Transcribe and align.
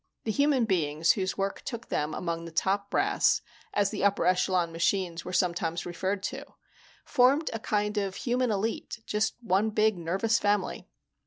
The 0.23 0.31
human 0.31 0.65
beings 0.65 1.11
whose 1.11 1.37
work 1.37 1.61
took 1.61 1.89
them 1.89 2.15
among 2.15 2.45
the 2.45 2.51
Top 2.51 2.89
Brass, 2.89 3.41
as 3.71 3.91
the 3.91 4.03
upper 4.03 4.25
echelon 4.25 4.71
machines 4.71 5.23
were 5.23 5.31
sometimes 5.31 5.85
referred 5.85 6.23
to, 6.23 6.43
formed 7.05 7.51
a 7.53 7.59
kind 7.59 7.99
of 7.99 8.15
human 8.15 8.49
elite, 8.49 9.01
just 9.05 9.35
one 9.43 9.69
big 9.69 9.99
nervous 9.99 10.39
family. 10.39 10.87